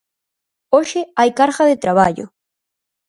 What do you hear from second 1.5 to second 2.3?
de traballo.